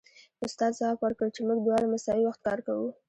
استاد 0.45 0.71
ځواب 0.79 0.97
ورکړ 1.01 1.27
چې 1.35 1.41
موږ 1.47 1.57
دواړه 1.61 1.85
مساوي 1.93 2.23
وخت 2.27 2.41
کار 2.47 2.59
کوو 2.67 2.87